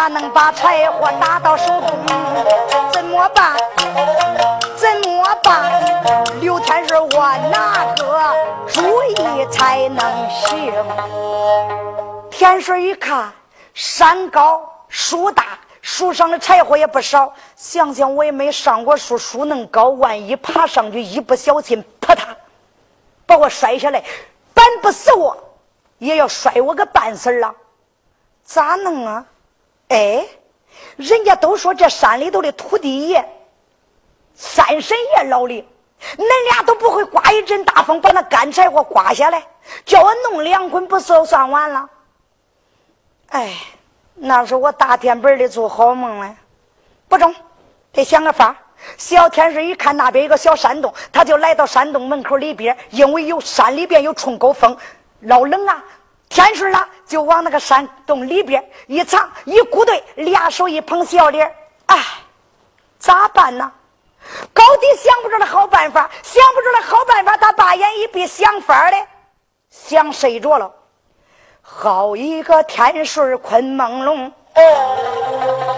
[0.00, 1.90] 我咋能把柴火打到手中？
[2.90, 3.54] 怎么办？
[4.74, 5.70] 怎么办？
[6.40, 8.34] 刘天是我拿个
[8.66, 10.72] 主意才能行？
[12.30, 13.30] 天顺一看，
[13.74, 17.30] 山高树大，树上的柴火也不少。
[17.54, 22.20] 想想我也没上过树，树能高，万一爬上去一不小心，扑嗒，
[23.26, 24.02] 把我摔下来，
[24.54, 25.36] 板不死我。
[25.98, 27.54] 也要摔我个半死儿啊！
[28.42, 29.22] 咋弄啊？
[29.90, 30.24] 哎，
[30.96, 33.24] 人家都说这山里头的土地爷、
[34.34, 35.62] 山神爷老李，
[36.16, 39.44] 恁俩都不会刮一阵大风把那干柴火刮下来，
[39.84, 41.88] 叫我弄两捆不就算完了？
[43.30, 43.52] 哎，
[44.14, 46.36] 那是我大天本的做好梦了！
[47.08, 47.34] 不中，
[47.92, 48.56] 得想个法。
[48.96, 54.76] 小天顺一看那边有个小山洞，他就来到山洞门口里边，因为有山里边有冲沟风。
[55.20, 55.84] 老冷啊！
[56.30, 61.52] 天顺了，就往那个山洞里边一藏，一鼓队，俩手一捧笑脸
[61.86, 61.98] 哎，
[63.00, 63.70] 咋办呢？
[64.52, 69.04] 高低想不出来好办法，想不出来好办法，他把眼一闭，想法嘞，
[69.70, 70.72] 想睡着了。
[71.60, 74.32] 好一个天顺困梦龙，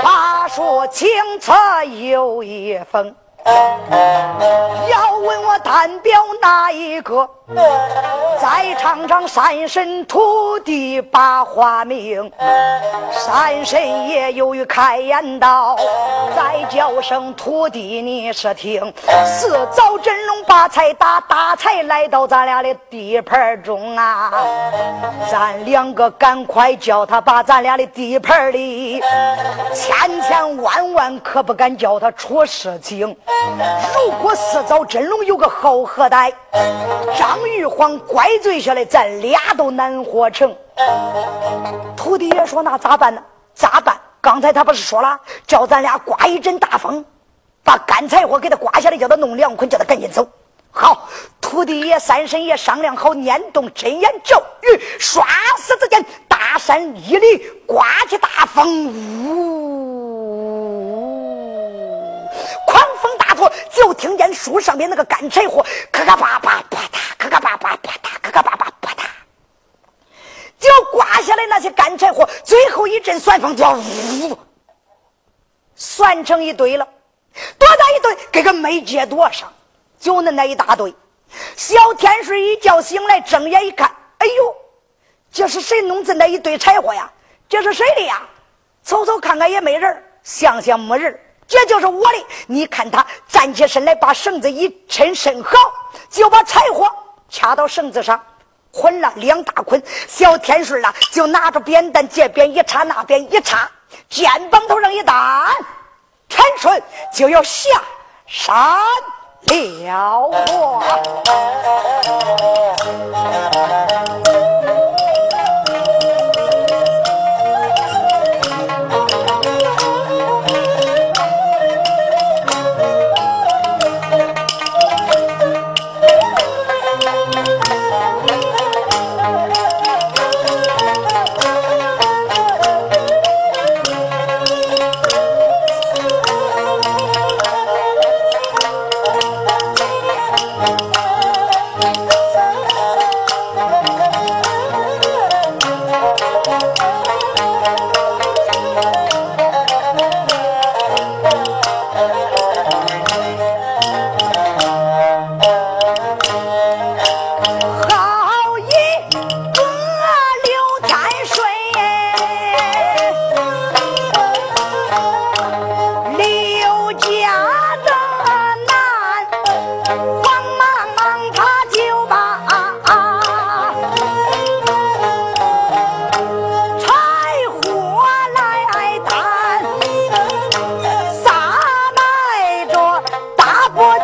[0.02, 1.08] 八树清
[1.40, 3.16] 澈有一风。
[3.44, 7.28] 要问我单表哪一个？
[8.40, 12.30] 再唱唱山神土地把话明。
[13.10, 15.76] 山神爷由于开言道，
[16.34, 18.92] 再叫声土地你是听。
[19.24, 24.32] 四早真龙把财打，大财来到咱俩的地盘中啊！
[25.30, 29.00] 咱两个赶快叫他把咱俩的地盘里，
[29.74, 33.14] 千千万万可不敢叫他出事情。
[33.94, 36.32] 如果四早真龙有个好后代，
[37.18, 40.54] 张玉皇怪罪下来，咱俩都难活成。
[41.96, 43.22] 徒弟也说：“那咋办呢？
[43.54, 43.96] 咋办？
[44.20, 47.04] 刚才他不是说了，叫咱俩刮一阵大风，
[47.64, 50.26] 把干柴火给他刮下来，叫他弄两捆，叫他赶紧走。”
[50.74, 51.06] 好，
[51.38, 55.22] 徒弟爷、三神爷商量好，念动真言咒语，唰
[55.58, 58.86] 死之间，大山一里刮起大风，
[59.26, 60.22] 呜。
[62.66, 63.18] 狂风
[63.70, 69.04] 就听见树上面那个干柴火咔咔叭叭啪嗒，咔咔叭叭啪嗒，咔咔叭叭啪嗒，
[70.58, 74.38] 就刮下来那些干柴火，最后一阵旋风就呜，
[75.74, 76.86] 旋成一堆了，
[77.58, 79.52] 多大一堆，给个没接多上，
[79.98, 80.94] 就那那一大堆。
[81.56, 84.56] 小天水一觉醒来，睁眼一看，哎呦，
[85.30, 87.10] 这是谁弄这那一堆柴火呀？
[87.48, 88.22] 这是谁的呀？
[88.84, 91.18] 瞅瞅看看也没人，想想没人。
[91.46, 95.52] 这就是我的，你看他站起身来，把绳子一抻伸好，
[96.08, 96.90] 就把柴火
[97.28, 98.20] 掐到绳子上，
[98.70, 99.82] 捆了两大捆。
[100.08, 103.70] 小天顺啊，就拿着扁担，这边一插，那边一插，
[104.08, 105.46] 肩膀头上一担，
[106.28, 107.68] 天顺就要下
[108.26, 108.80] 山了。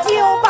[0.04, 0.47] 九八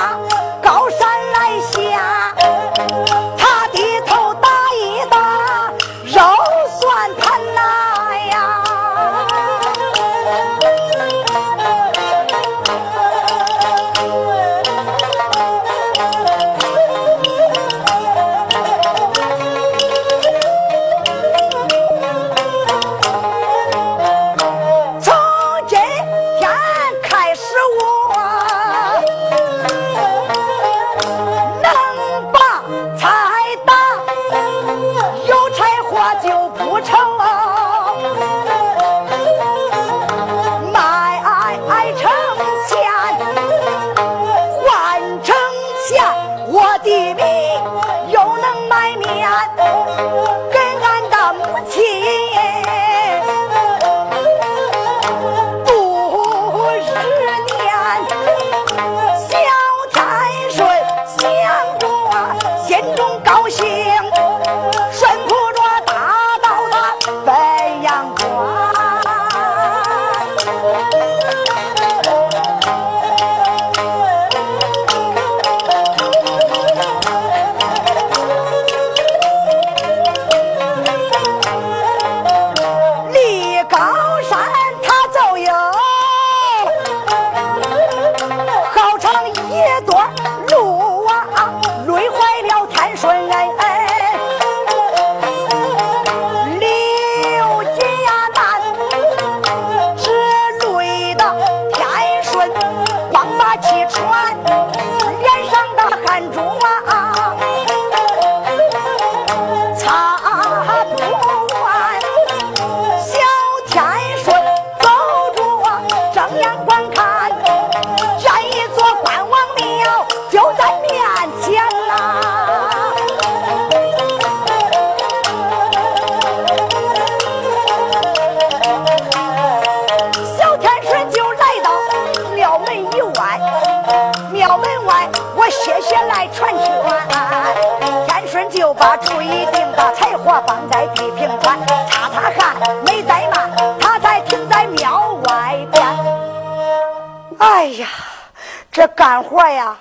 [148.99, 149.79] 干活呀，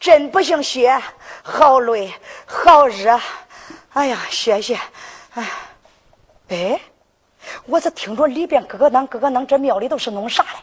[0.00, 1.00] 真不行歇，
[1.40, 2.12] 好累，
[2.44, 3.16] 好热。
[3.92, 4.76] 哎呀，歇歇。
[5.34, 5.50] 哎，
[6.48, 6.80] 哎。
[7.66, 10.58] 我咋听着里边咯咯囔咯咯囔，这庙里都是弄啥嘞？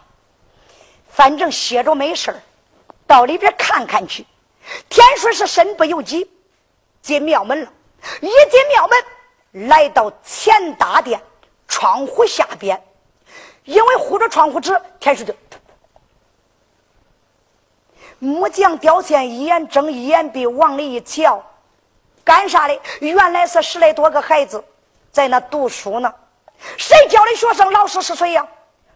[1.08, 2.42] 反正歇着没事儿
[3.08, 4.28] 到里边看看去。
[4.90, 6.30] 天顺是身不由己，
[7.02, 7.72] 进庙门了。
[8.20, 11.22] 一进庙门，来到前大殿
[11.70, 12.84] 窗户下边，
[13.64, 15.34] 因为护着窗户纸，天顺就
[18.24, 21.44] 木匠雕线，一眼睁一眼闭，往里一瞧，
[22.24, 22.80] 干啥的？
[23.02, 24.64] 原来是十来多个孩子
[25.12, 26.14] 在那读书呢。
[26.78, 27.70] 谁教的学生？
[27.74, 28.48] 老师是谁呀？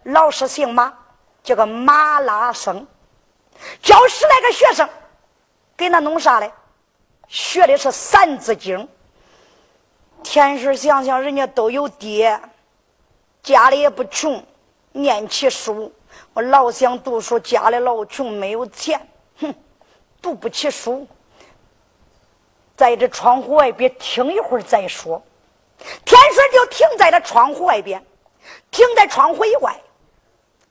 [0.04, 0.90] 老师姓马，
[1.42, 2.86] 叫个马拉生。
[3.82, 4.88] 教十来个学生，
[5.76, 6.50] 给那弄啥嘞？
[7.28, 8.78] 学的是《三字经》。
[10.22, 12.40] 天顺想想，人家都有爹，
[13.42, 14.42] 家里也不穷，
[14.92, 15.92] 念起书。
[16.32, 19.06] 我老想读书，家里老穷，没有钱，
[19.40, 19.54] 哼，
[20.20, 21.06] 读不起书。
[22.76, 25.22] 在这窗户外边听一会儿再说。
[26.04, 28.04] 天顺就停在了窗户外边，
[28.70, 29.80] 停在窗户以外，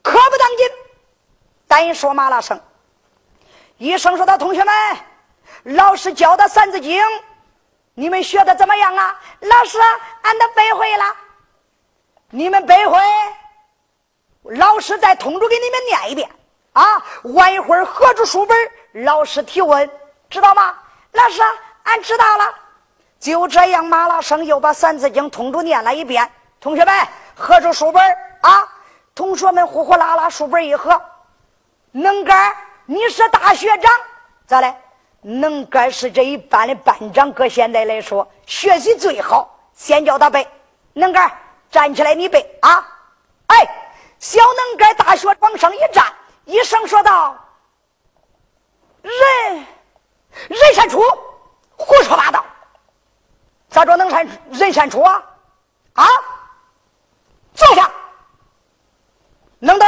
[0.01, 0.69] 可不当紧。
[1.65, 2.59] 单说马拉生，
[3.77, 4.73] 医生说道：“同学们，
[5.75, 7.01] 老师教的《三字经》，
[7.93, 9.77] 你们学的怎么样啊？”老师，
[10.23, 11.15] 俺都背会了。
[12.29, 12.99] 你们背会，
[14.43, 16.29] 老师再通知给你们念一遍
[16.77, 17.03] 啊！
[17.23, 18.55] 晚一会儿合住书本，
[19.03, 19.89] 老师提问，
[20.29, 20.77] 知道吗？
[21.13, 21.41] 老师，
[21.83, 22.53] 俺知道了。
[23.19, 26.29] 就这样，马拉生又把《三字经》通读念了一遍。
[26.59, 28.03] 同学们，合住书本
[28.41, 28.67] 啊！
[29.15, 31.01] 同学们呼呼啦啦，书本一合。
[31.91, 32.55] 能干，
[32.85, 33.91] 你是大学长，
[34.45, 34.75] 咋嘞？
[35.21, 39.51] 能干是这一班的班长，搁现在来说，学习最好。
[39.73, 40.47] 先叫他背。
[40.93, 41.31] 能干，
[41.71, 42.87] 站起来，你背啊！
[43.47, 43.67] 哎，
[44.19, 46.05] 小能干，大学往上一站，
[46.47, 47.37] 一声说道
[49.03, 49.65] ：“人，
[50.47, 51.03] 人善出，
[51.75, 52.43] 胡说八道。”
[53.69, 55.23] 咋着能善人善出啊？
[55.93, 56.07] 啊！
[57.53, 57.91] 坐下，
[59.59, 59.85] 能得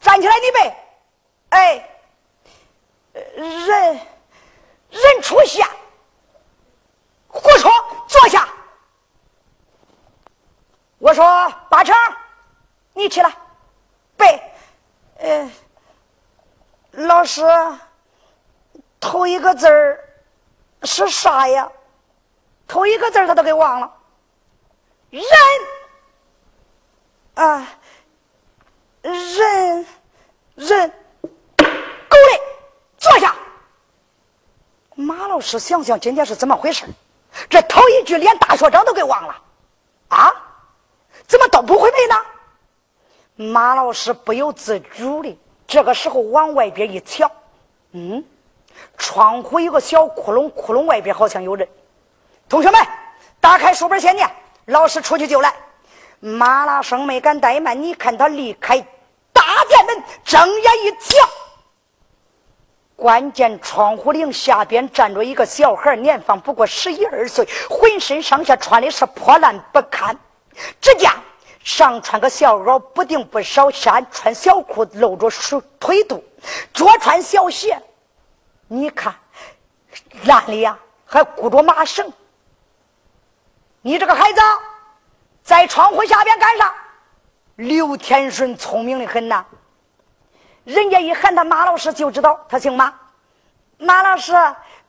[0.00, 0.76] 站起来，你背。
[1.48, 1.88] 哎，
[3.14, 4.00] 人
[4.90, 5.66] 人出现，
[7.26, 7.72] 胡说！
[8.06, 8.46] 坐下。
[10.98, 11.24] 我说
[11.70, 11.96] 八成，
[12.92, 13.34] 你起来
[14.14, 14.53] 背。
[15.20, 15.50] 哎，
[16.92, 17.42] 老师，
[19.00, 19.98] 头一个字儿
[20.82, 21.70] 是啥呀？
[22.66, 23.92] 头一个字他都给忘了，
[25.10, 25.22] 人
[27.34, 27.68] 啊，
[29.02, 29.86] 人
[30.54, 30.90] 人，
[31.20, 32.40] 够嘞，
[32.96, 33.34] 坐下。
[34.94, 36.86] 马老师想想今天是怎么回事
[37.50, 39.42] 这头一句连大学长都给忘了，
[40.08, 40.32] 啊？
[41.26, 42.16] 怎么都不会背呢？
[43.36, 45.36] 马老师不由自主的，
[45.66, 47.30] 这个时候往外边一瞧，
[47.92, 48.24] 嗯，
[48.96, 51.68] 窗户有个小窟窿，窟窿外边好像有人。
[52.48, 52.80] 同学们，
[53.40, 54.30] 打开书本先念。
[54.66, 55.52] 老师出去就来。
[56.20, 58.78] 马拉生没敢怠慢，你看他离开
[59.32, 61.28] 大殿门，睁眼一瞧，
[62.94, 70.16] 关键窗户棂下边站着一个小孩，年方不过十一二岁，浑身上下穿的是破烂不堪。
[70.80, 71.10] 只见
[71.64, 76.22] 上穿个小袄，不定不少；下穿小裤，露着腿腿肚，
[76.72, 77.82] 脚穿小鞋。
[78.68, 79.14] 你看
[80.24, 82.12] 烂里呀，还箍着麻绳。
[83.80, 84.40] 你这个孩子，
[85.42, 86.74] 在窗户下边干啥？
[87.56, 89.44] 刘天顺聪明的很呐，
[90.64, 92.92] 人家一喊他马老师就知道他姓马。
[93.78, 94.32] 马老师，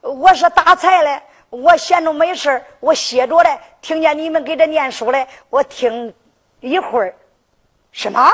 [0.01, 3.60] 我是打柴的，我闲着没事我歇着嘞。
[3.82, 6.13] 听见你们给这念书嘞，我听
[6.60, 7.16] 一会儿。
[7.92, 8.34] 什么？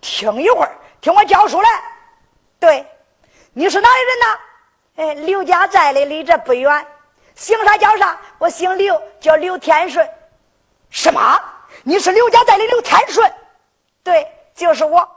[0.00, 0.76] 听一会儿？
[1.00, 1.82] 听我教书来？
[2.58, 2.86] 对，
[3.52, 4.38] 你是哪里人呢？
[4.96, 6.86] 哎，刘家寨的，离这不远。
[7.34, 8.18] 姓啥叫啥？
[8.38, 10.08] 我姓刘，叫刘天顺。
[10.90, 11.40] 什么？
[11.84, 13.32] 你是刘家寨的刘天顺？
[14.02, 15.08] 对，就是我。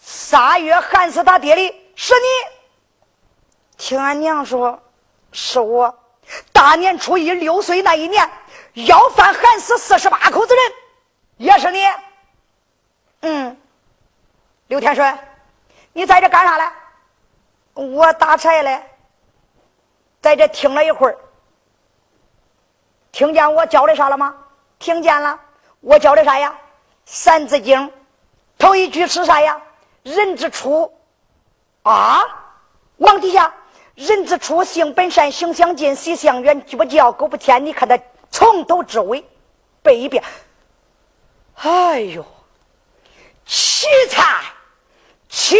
[0.00, 2.26] 仨月寒死他爹的是你。
[3.76, 4.82] 听俺娘说，
[5.32, 5.94] 是我。
[6.52, 8.30] 大年初一六岁那一年，
[8.74, 10.72] 要饭寒死四十八口子人，
[11.36, 11.80] 也是你。
[13.22, 13.56] 嗯，
[14.68, 15.18] 刘天顺，
[15.92, 16.64] 你在这干啥嘞？
[17.74, 18.82] 我打柴嘞，
[20.20, 21.16] 在这听了一会儿，
[23.12, 24.34] 听见我教的啥了吗？
[24.78, 25.38] 听见了，
[25.80, 26.50] 我教的啥呀？
[27.04, 27.80] 《三字经》
[28.58, 29.60] 头一句是啥呀？
[30.02, 30.92] 人之初，
[31.82, 32.20] 啊，
[32.98, 33.52] 往底下。
[33.96, 37.62] 人之初，性本善，性相近，习相远，鸡不教，狗不迁。
[37.66, 37.98] 你看他
[38.30, 39.24] 从头至尾
[39.82, 40.22] 背一遍。
[41.56, 42.24] 哎呦，
[43.44, 44.42] 奇才，
[45.28, 45.58] 奇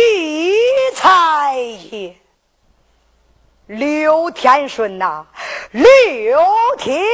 [0.95, 1.55] 才
[1.91, 2.17] 也！
[3.67, 5.27] 刘天顺呐，
[5.73, 5.87] 刘
[6.79, 7.05] 天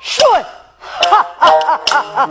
[0.00, 0.42] 顺，
[0.80, 2.28] 哈哈哈哈哈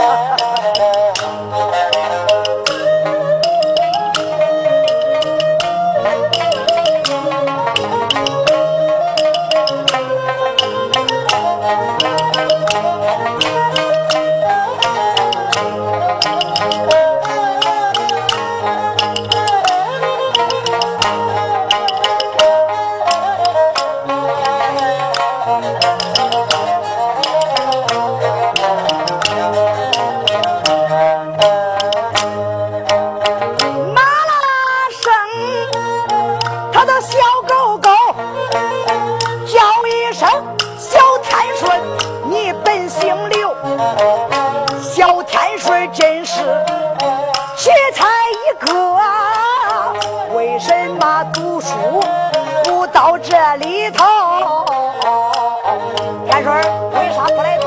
[51.62, 52.02] 书，
[52.64, 54.04] 不到这里头，
[56.26, 56.56] 天顺
[56.92, 57.61] 为啥不来？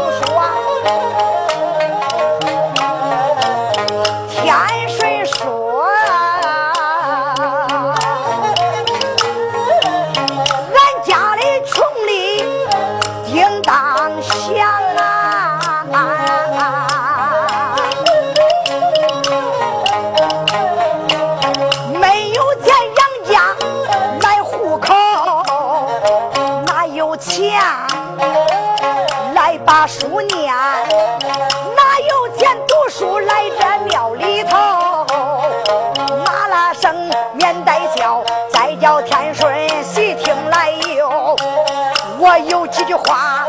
[42.97, 43.47] 话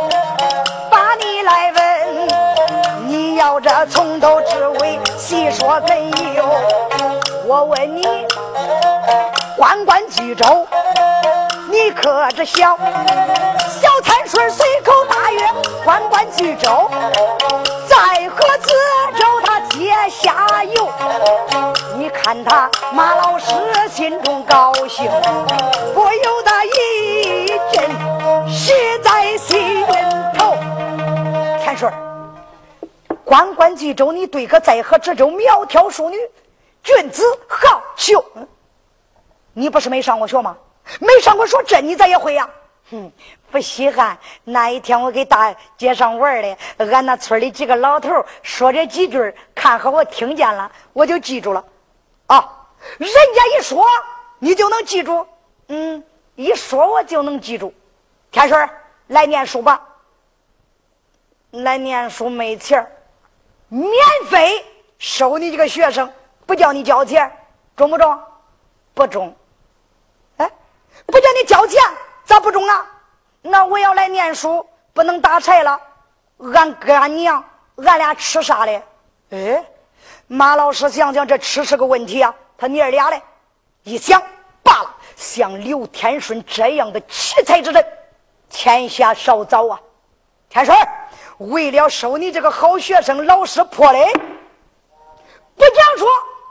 [0.90, 6.44] 把你来问，你要这从头至尾细说根由。
[7.46, 8.04] 我问你，
[9.58, 10.68] 关关雎州，
[11.70, 12.78] 你可知晓？
[13.70, 15.48] 小滩水随口大约，
[15.84, 16.90] 关关雎州，
[17.88, 18.72] 在河子
[19.16, 20.90] 州他接下游。
[21.98, 23.54] 你看他马老师
[23.92, 25.10] 心中高兴，
[25.94, 27.90] 不由得一阵
[31.75, 31.94] 天顺，
[33.25, 36.17] 关关雎州，你对个在河之州苗条淑女，
[36.82, 38.24] 君子好逑。
[39.51, 40.55] 你不是没上过学吗？
[41.01, 42.50] 没上过学，这你咋也会呀？
[42.89, 43.12] 哼，
[43.51, 44.17] 不稀罕。
[44.46, 48.10] 那一天我给大街上玩的，俺那村里几个老头
[48.41, 51.62] 说这几句，看和我听见了，我就记住了。
[52.27, 52.67] 啊，
[52.98, 53.86] 人家一说
[54.39, 55.27] 你就能记住，
[55.67, 56.01] 嗯，
[56.36, 57.74] 一说我就能记住。
[58.32, 58.70] 天顺，
[59.08, 59.82] 来念书吧。
[61.63, 62.85] 来念书没钱
[63.69, 63.93] 免
[64.29, 64.63] 费
[64.97, 66.12] 收你这个学生，
[66.45, 67.31] 不叫你交钱，
[67.75, 68.19] 中不中？
[68.93, 69.35] 不中。
[70.38, 70.50] 哎，
[71.05, 71.81] 不叫你交钱，
[72.24, 72.85] 咋不中啊？
[73.41, 75.79] 那我要来念书，不能打柴了。
[76.53, 77.43] 俺哥俺娘，
[77.77, 78.83] 俺俩吃啥嘞？
[79.31, 79.63] 哎。
[80.27, 82.33] 马老师想想，这吃是个问题啊。
[82.57, 83.21] 他娘俩嘞，
[83.83, 84.21] 一想
[84.63, 87.85] 罢了，像刘天顺这样的奇才之人，
[88.50, 89.79] 天下少找啊。
[90.50, 90.75] 天顺，
[91.38, 94.12] 为了收你这个好学生，老师破嘞，
[95.56, 96.08] 不讲说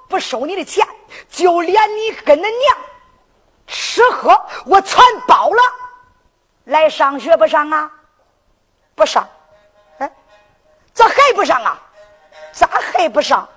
[0.08, 0.86] 不收你的钱，
[1.30, 2.76] 就连你跟恁娘
[3.66, 5.62] 吃喝我全包了。
[6.64, 7.90] 来上学不上啊？
[8.94, 9.26] 不上。
[9.98, 10.10] 哎，
[10.92, 11.80] 咋还不上啊？
[12.52, 13.48] 咋还不上？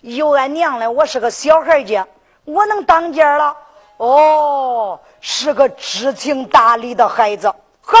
[0.00, 2.06] 有俺娘嘞，我是个小孩家，
[2.44, 3.56] 我能当家了。
[3.98, 7.46] 哦，是个知情达理的孩子。
[7.80, 7.96] 好，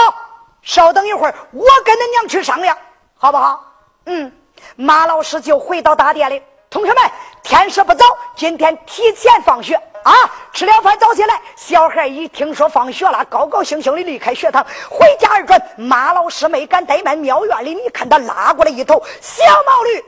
[0.62, 2.76] 稍等一会儿，我跟恁娘去商量，
[3.16, 3.64] 好不好？
[4.06, 4.32] 嗯，
[4.76, 6.42] 马老师就回到大殿里。
[6.70, 7.02] 同学们，
[7.42, 10.12] 天色不早，今天提前放学啊！
[10.52, 11.38] 吃了饭早起来。
[11.54, 15.60] 小孩一听说放学了，高高兴兴的离开学堂，回家而转。
[15.76, 20.04] 马老师没敢怠慢，庙院里你看他拉过来一头小毛驴。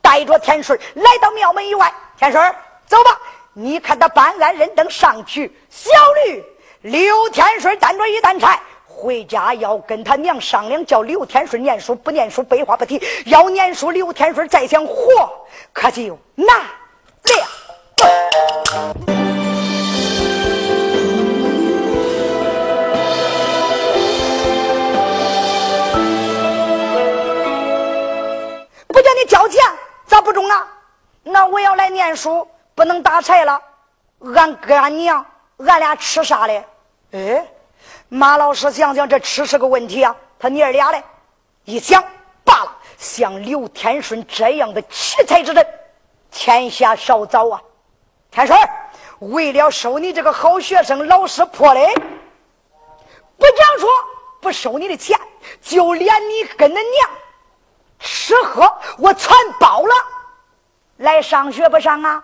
[0.00, 2.54] 带着天顺来到庙门以外，天顺
[2.86, 3.18] 走吧，
[3.52, 5.90] 你看他办案人等上去，小
[6.26, 6.44] 驴
[6.82, 8.60] 刘天顺担着一担柴
[8.94, 13.90] 回家，要跟他娘商量，叫刘天顺念书不念书，废话不提，要念书。
[13.90, 14.94] 刘天顺再想活，
[15.72, 16.64] 可就难了。
[28.86, 29.60] 不叫你交钱，
[30.06, 30.66] 咋不中啊？
[31.24, 33.60] 那我要来念书，不能打柴了。
[34.34, 35.26] 俺哥俺娘，
[35.58, 36.64] 俺俩吃啥嘞？
[37.12, 37.46] 哎，
[38.14, 40.14] 马老师想想，这吃是个问题啊。
[40.38, 41.02] 他娘俩嘞，
[41.64, 42.00] 一想
[42.44, 45.66] 罢了，像刘天顺这样的奇才之人，
[46.30, 47.60] 天下少找啊。
[48.30, 48.56] 天顺，
[49.18, 51.92] 为了收你这个好学生，老师破嘞，
[53.36, 53.90] 不讲说
[54.40, 55.18] 不收你的钱，
[55.60, 57.10] 就连你跟恁娘。
[57.98, 59.94] 吃喝我全包了，
[60.98, 62.22] 来上学不上啊？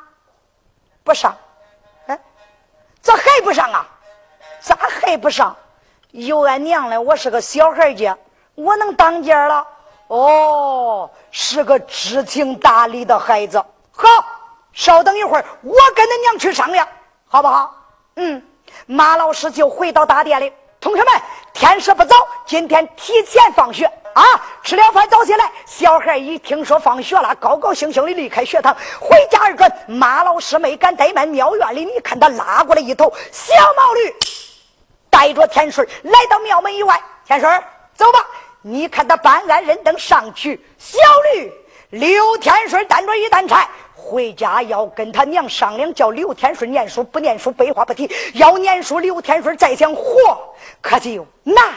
[1.02, 1.36] 不上，
[2.06, 2.16] 哎，
[3.02, 3.88] 咋还不上啊？
[4.60, 5.56] 咋还不上？
[6.12, 8.16] 有俺娘嘞，我是个小孩家，
[8.54, 9.66] 我能当家了？
[10.08, 13.62] 哦，是个知情达理的孩子。
[13.92, 14.08] 好，
[14.72, 16.86] 稍等一会儿，我跟恁娘去商量，
[17.28, 17.74] 好不好？
[18.16, 18.42] 嗯，
[18.86, 21.12] 马老师就回到大殿里，同学们，
[21.52, 23.90] 天色不早，今天提前放学。
[24.12, 24.24] 啊！
[24.64, 29.70] 吃了饭早起来，小孩一听说放学了，高高兴兴的离开学堂，回家而转。
[29.86, 34.16] 马老师没敢怠慢，庙院里你看他拉过来一头小毛驴，
[35.20, 36.98] 带着天顺来到庙门以外。
[37.26, 37.62] 天顺，
[37.94, 38.24] 走吧！
[38.62, 40.98] 你看他办案人等上去，小
[41.34, 41.52] 驴
[41.90, 48.98] 刘天顺担着一担柴回家，要跟他娘商量，叫刘天顺念书不念书，废话不提，要念书。
[48.98, 51.74] 刘天顺再想活，可就难了。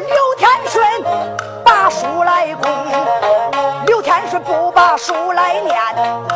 [0.00, 0.84] 刘天顺
[1.64, 2.70] 把书来供，
[3.86, 5.76] 刘天顺不把书来念，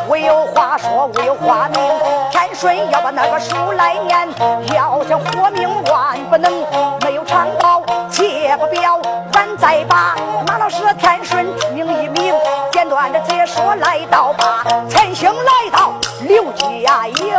[0.07, 1.81] 我有话说，我有话明。
[2.29, 4.27] 天顺要把那个书来念，
[4.75, 6.51] 要想活命万不能
[7.01, 8.99] 没有长刀，切不表。
[9.31, 12.35] 咱再把马老师天顺听一名，
[12.71, 15.93] 简短的解说来到吧，陈兴来到
[16.27, 17.33] 刘家营。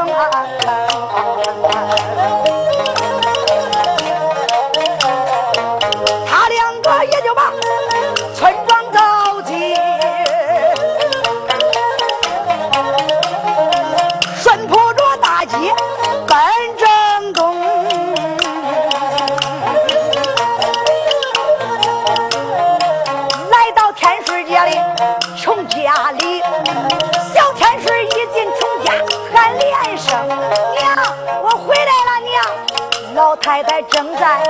[33.44, 34.42] 太太正在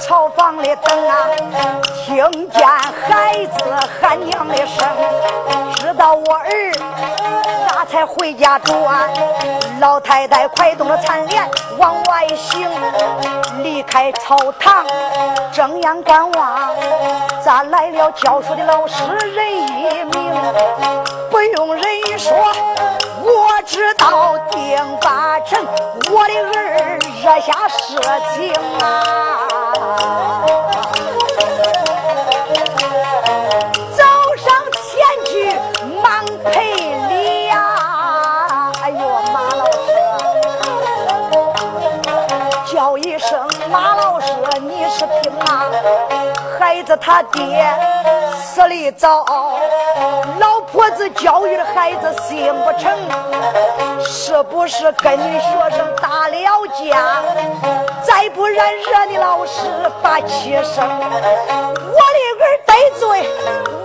[0.00, 1.28] 草房里等啊，
[2.06, 3.64] 听见孩子
[4.00, 4.88] 喊娘的声，
[5.74, 6.72] 知道我儿
[7.90, 9.10] 才回家转。
[9.80, 11.42] 老太太快动了残联
[11.78, 12.70] 往外行，
[13.62, 14.86] 离开草堂
[15.52, 16.74] 正眼观望，
[17.42, 19.02] 咋来了教书的老师
[19.34, 20.32] 人一名？
[21.30, 21.84] 不用人
[22.18, 22.32] 说。
[23.22, 25.62] 我知道定八成，
[26.10, 28.00] 我的儿惹下事
[28.34, 30.29] 情啊！
[46.90, 47.72] 子他爹
[48.42, 49.24] 死的早。
[50.40, 52.90] 老婆子教育的孩子心不成，
[54.02, 57.22] 是不是跟学生打了架？
[58.02, 59.60] 再不然惹你老师
[60.02, 60.84] 把气生。
[60.84, 63.06] 我的儿得罪，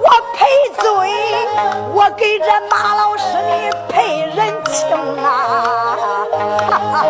[0.02, 0.48] 我赔
[0.82, 0.90] 罪，
[1.94, 5.96] 我给这马老师你赔人情啊！
[6.68, 7.06] 哈哈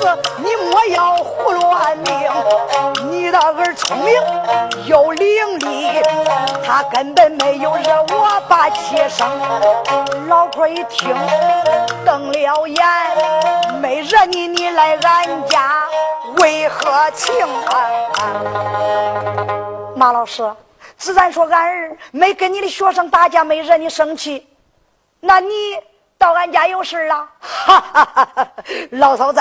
[0.00, 2.30] 子，你莫要胡乱命，
[3.10, 4.14] 你的儿聪明
[4.86, 6.02] 又伶俐，
[6.64, 9.28] 他根本没有惹我把气生。
[10.28, 11.14] 老婆一听，
[12.04, 12.84] 瞪了眼，
[13.80, 15.84] 没惹你，你来俺家
[16.38, 17.34] 为何情
[17.66, 17.90] 啊？
[19.96, 20.48] 马老师，
[20.96, 24.46] 自然说俺儿没跟你的学生打架，没惹你生气，
[25.20, 25.48] 那你
[26.16, 27.26] 到俺家有事了？
[27.40, 28.48] 哈哈哈哈！
[28.90, 29.40] 老嫂子，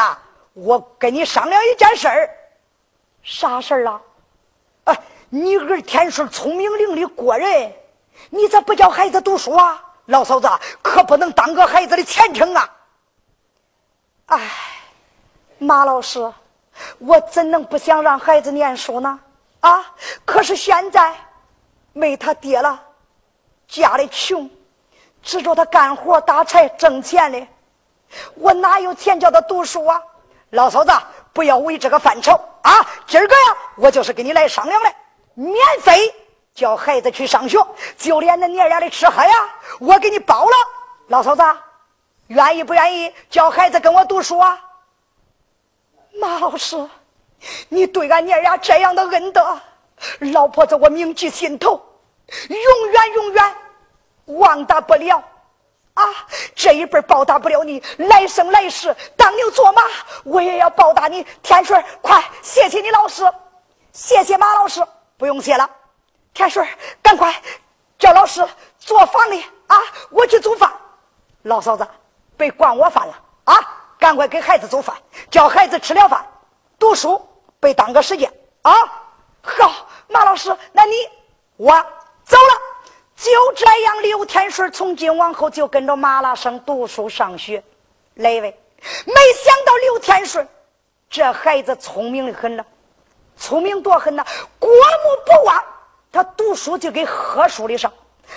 [0.58, 2.30] 我跟你商量一件事儿。
[3.22, 4.02] 啥事儿啊？
[4.86, 7.72] 哎，你儿天顺聪明伶俐过人，
[8.32, 9.84] 你咋不教孩子读书啊？
[10.06, 10.50] 老嫂子
[10.82, 12.74] 可不能耽搁孩子的前程啊！
[14.28, 14.40] 哎，
[15.60, 16.34] 马老师，
[16.98, 19.20] 我怎能不想让孩子念书呢？
[19.60, 19.94] 啊！
[20.26, 21.14] 可是现在
[21.94, 22.82] 没他爹了，
[23.68, 24.50] 家里穷，
[25.22, 27.48] 指着他干活打柴挣钱的，
[28.36, 30.02] 我哪有钱叫他读书啊？
[30.58, 30.92] 老嫂子，
[31.34, 32.84] 不要为这个犯愁啊！
[33.06, 34.92] 今儿个呀，我就是跟你来商量的，
[35.36, 36.12] 免费
[36.56, 37.64] 叫孩子去上学，
[37.96, 39.36] 就连那娘俩的吃喝呀，
[39.80, 40.52] 我给你包了。
[41.10, 41.44] 老嫂子，
[42.26, 44.60] 愿意不愿意叫孩子跟我读书啊？
[46.20, 46.76] 马老师，
[47.70, 49.60] 你对俺娘俩这样的恩德，
[50.34, 51.80] 老婆子我铭记心头，
[52.50, 53.56] 永远永远
[54.26, 55.24] 忘达不了。
[55.98, 56.14] 啊，
[56.56, 59.82] 这一辈报答不了你，来生来世当牛做马，
[60.24, 61.26] 我也要报答你。
[61.42, 63.24] 天顺，快谢谢你老师，
[63.92, 64.86] 谢谢马老师，
[65.18, 65.68] 不用谢了。
[66.36, 66.68] 天顺，
[67.02, 67.34] 赶快
[67.98, 69.76] 叫老师做饭的啊，
[70.12, 70.72] 我去做饭。
[71.42, 71.88] 老嫂子，
[72.38, 73.14] 别管我饭了
[73.46, 73.56] 啊，
[73.98, 74.96] 赶快给孩子做饭，
[75.32, 76.24] 叫孩子吃了饭，
[76.78, 77.28] 读书
[77.60, 78.32] 别耽搁时间
[78.62, 78.72] 啊。
[79.42, 80.94] 好，马老师，那你
[81.56, 81.72] 我
[82.24, 82.77] 走了。
[83.18, 87.62] 就这样，刘天顺从今往后就跟着马拉生读书上学。
[88.14, 88.60] 哪位？
[89.06, 90.48] 没想到刘天顺
[91.10, 92.64] 这孩子聪明的很呢，
[93.36, 94.24] 聪明多很呢，
[94.60, 94.76] 过目
[95.26, 95.64] 不忘。
[96.12, 97.92] 他读书就跟喝书的上，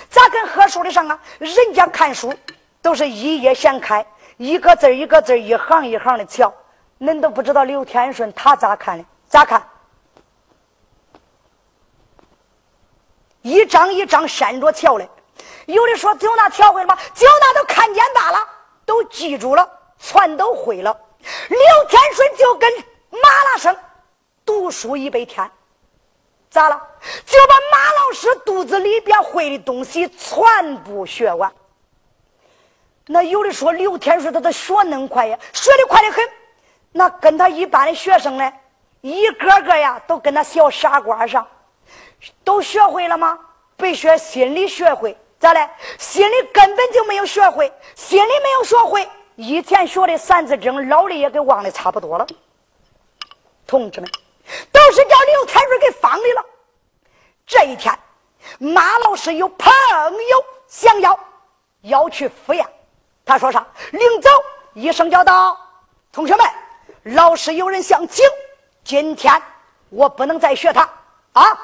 [0.09, 1.19] 咋跟喝书的上啊？
[1.37, 2.33] 人家看书
[2.81, 4.03] 都是一页掀开，
[4.37, 6.51] 一个字一个字，一行一行的瞧。
[6.99, 9.05] 恁都不知道刘天顺他咋看的？
[9.29, 9.63] 咋看？
[13.41, 15.09] 一张一张扇着瞧嘞，
[15.65, 16.97] 有的说就那瞧会了吗？
[17.13, 18.47] 就那都看见罢了，
[18.85, 20.95] 都记住了，全都会了。
[21.49, 22.71] 刘天顺就跟
[23.09, 23.75] 马老生
[24.45, 25.49] 读书一百天，
[26.49, 26.81] 咋了？
[27.25, 31.51] 就把马老师肚子里边会的东西全部学完。
[33.07, 36.23] 那有的说刘天顺他的学恁快呀，学的快的很。
[36.91, 38.53] 那跟他一般的学生呢，
[39.01, 41.47] 一个个呀都跟那小傻瓜上。
[42.43, 43.37] 都学会了吗？
[43.77, 45.67] 不学，心里学会咋嘞？
[45.97, 52.27] 心里根本就没有学会，心里没有学会，以前学的三字经，老的也给忘的差不多了。
[53.65, 54.09] 同志们，
[54.71, 56.45] 都是叫刘天顺给放的了。
[57.47, 57.97] 这一天，
[58.59, 59.71] 马老师有朋
[60.29, 61.19] 友想要
[61.81, 62.63] 要去赴宴，
[63.25, 63.65] 他说啥？
[63.91, 64.29] 临走
[64.73, 65.57] 一声叫道
[66.13, 66.45] ：“同学们，
[67.15, 68.23] 老师有人想请，
[68.83, 69.41] 今天
[69.89, 70.87] 我不能再学他
[71.33, 71.59] 啊。”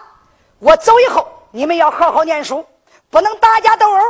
[0.59, 2.65] 我走以后，你们要好好念书，
[3.09, 4.01] 不能打架斗殴。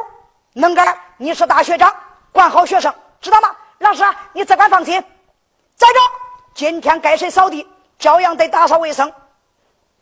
[0.54, 1.94] 能干，你是大学长，
[2.32, 3.56] 管好学生，知道吗？
[3.80, 5.04] 老师，你自敢放心。
[5.76, 6.00] 再者，
[6.54, 7.68] 今天该谁扫地，
[8.00, 9.12] 照样得打扫卫生，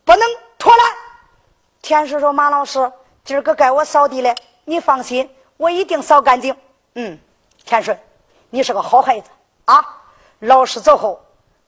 [0.03, 0.27] 不能
[0.58, 0.86] 拖懒。
[1.81, 2.91] 天师说：“马老师，
[3.23, 6.55] 今儿个该我扫地了，你放心，我一定扫干净。”
[6.95, 7.19] 嗯，
[7.65, 7.99] 天顺，
[8.49, 9.29] 你是个好孩子
[9.65, 9.84] 啊。
[10.39, 11.21] 老师走后，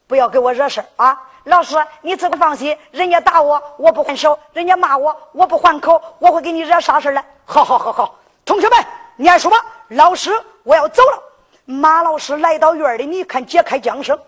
[0.07, 1.21] 不要给我惹事啊。
[1.47, 6.01] 老师，你自个放心，人家打我，我不还手；人家骂我，我不还口。
[6.19, 7.23] 我会给你惹啥事来？
[7.45, 8.77] 好好好好，同学们
[9.15, 9.57] 念书吧。
[9.87, 11.23] 老师，我要走了。
[11.63, 14.19] 马老师来到院里，你看解开缰绳，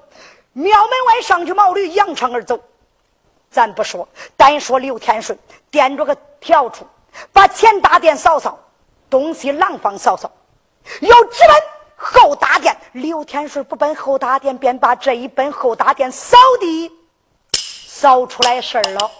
[0.53, 2.57] 庙门外上去毛驴扬长而走。
[3.51, 5.37] 咱不说，单说刘天顺
[5.69, 6.85] 掂着个笤帚，
[7.33, 8.57] 把前大殿扫扫，
[9.09, 10.31] 东西廊坊扫扫，
[11.01, 11.61] 要直奔。
[12.01, 16.89] 后大殿，刘天顺不奔后大殿，便把这一奔后大殿扫地。
[18.01, 19.11] 扫出来事儿了。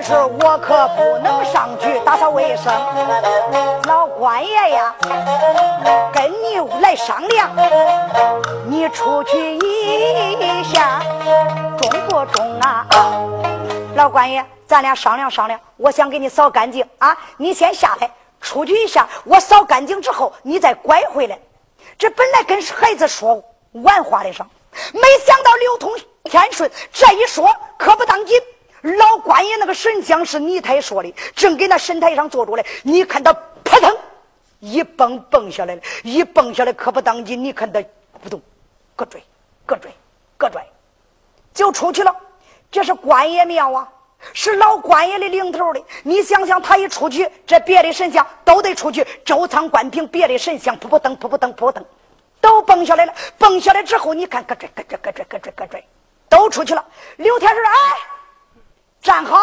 [0.00, 2.72] 刘天顺，我可不能上去打扫卫生。
[3.86, 4.94] 老官爷呀，
[6.12, 7.50] 跟你来商量，
[8.66, 11.02] 你出去一下，
[11.78, 12.86] 中不中啊？
[13.94, 14.44] 老官爷。
[14.66, 17.16] 咱俩商量商量，我想给你扫干净啊！
[17.36, 18.08] 你先下来，
[18.40, 19.08] 出去一下。
[19.24, 21.36] 我扫干净之后，你再拐回来。
[21.98, 24.48] 这本来跟孩子说玩话的上，
[24.92, 28.40] 没想到刘通天顺这一说，可不当紧。
[28.82, 32.64] 老官爷那个神像是泥胎说的，正给那神台上坐着嘞。
[32.82, 33.96] 你看他扑腾
[34.58, 37.42] 一蹦蹦下来了，一蹦下来可不当紧。
[37.42, 37.82] 你看他
[38.22, 38.40] 不动，
[38.96, 39.20] 咯拽
[39.66, 39.90] 咯拽
[40.38, 40.66] 咯拽，
[41.54, 42.14] 就出去了。
[42.70, 43.88] 这是官爷庙啊！
[44.34, 49.02] 是老官爷的领头的，你想想，他一出去，这别的神像都得出去。
[49.24, 51.84] 周仓关平，别的神像扑扑腾扑扑腾扑扑腾，
[52.40, 53.14] 都蹦下来了。
[53.38, 55.82] 蹦下来之后，你看咯吱咯吱咯吱咯吱咯吱，
[56.28, 56.84] 都出去了。
[57.16, 57.72] 刘天顺，哎，
[59.00, 59.36] 站好，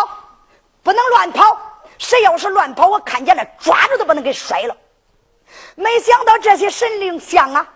[0.84, 1.58] 不能乱跑。
[1.98, 4.78] 谁要是乱跑，我看见了，抓住都不能给摔了。
[5.76, 7.68] 没想到这些神灵像啊，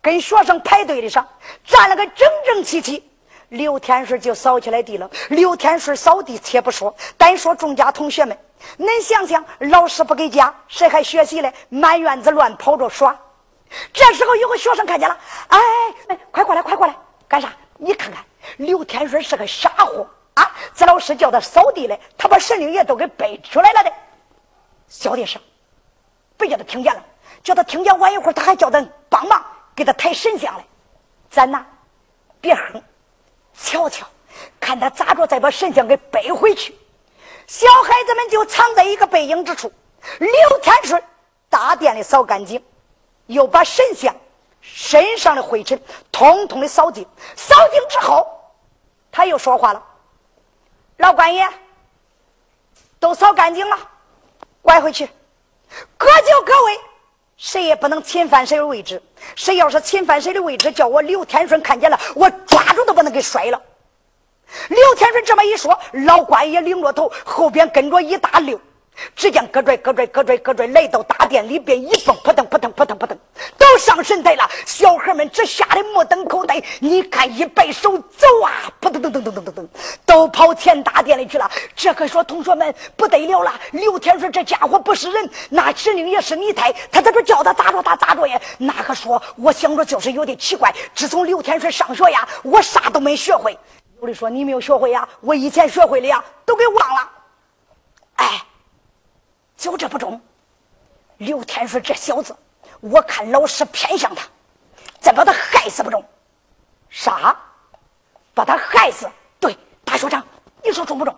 [0.00, 1.26] 跟学生排队的上，
[1.64, 3.06] 站了个整整齐齐。
[3.50, 5.10] 刘天顺就扫起来地了。
[5.28, 8.38] 刘天顺扫地，且不说，单说众家同学们，
[8.78, 11.52] 恁想想，老师不给家，谁还学习嘞？
[11.68, 13.18] 满院子乱跑着耍。
[13.92, 15.58] 这时候有个学生看见了，哎，
[16.30, 16.94] 快过来，快过来，
[17.28, 17.52] 干啥？
[17.76, 18.24] 你看看，
[18.56, 20.06] 刘天顺是个傻货
[20.40, 20.50] 啊！
[20.74, 23.92] 这老师叫他扫地嘞，他把神灵爷都给背出来了的。
[24.88, 25.40] 小点声，
[26.36, 27.04] 别叫他听见了，
[27.42, 30.64] 叫他听见晚一会儿，他还叫咱帮忙给他抬神像来。
[31.30, 31.64] 咱呐，
[32.40, 32.82] 别哼。
[33.54, 34.06] 瞧瞧，
[34.58, 36.74] 看他咋着，再把神像给背回去。
[37.46, 39.70] 小孩子们就藏在一个背影之处。
[40.18, 41.02] 刘天顺
[41.48, 42.64] 大殿里扫干净，
[43.26, 44.14] 又把神像
[44.62, 45.78] 身上的灰尘
[46.10, 47.06] 通通的扫净。
[47.36, 48.26] 扫净之后，
[49.12, 49.82] 他又说话了
[51.00, 51.48] ：“老官爷，
[52.98, 53.76] 都扫干净了，
[54.60, 55.08] 拐回去，
[55.96, 56.78] 各就各位，
[57.38, 59.02] 谁也不能侵犯谁的位置。”
[59.34, 63.60] 谁要是侵犯谁的位置，叫我刘天顺看见了，我抓住都把他给摔了。
[64.68, 68.60] 刘天顺这么一说，老官爷领着头，后边跟着一大溜。
[69.16, 73.18] 只见咯拽咯拽咯拽咯拽，来到大殿里边，一蹦扑腾扑腾扑腾扑腾，
[73.58, 74.48] 都上神台了。
[74.66, 76.62] 小孩们只吓得目瞪口呆。
[76.80, 79.68] 你看，一摆手走啊，扑腾腾腾腾腾腾腾，
[80.04, 81.50] 都跑前大殿里去了。
[81.74, 83.52] 这可说，同学们不得了了。
[83.72, 86.72] 刘天顺这家伙不是人，那指令也是泥胎。
[86.90, 88.40] 他在这叫他咋着他咋着呀？
[88.58, 90.74] 那可说，我想着就是有点奇怪。
[90.94, 93.58] 自从刘天顺上学呀，我啥都没学会。
[94.00, 97.10] 有的说你没有学会呀，我以前学会的呀，都给忘了。
[98.16, 98.42] 哎。
[99.60, 100.18] 就这不中，
[101.18, 102.34] 刘天顺这小子，
[102.80, 104.26] 我看老师偏向他，
[104.98, 106.02] 再把他害死不中。
[106.88, 107.38] 啥？
[108.32, 109.06] 把他害死？
[109.38, 110.26] 对，大学长，
[110.64, 111.14] 你说中不中？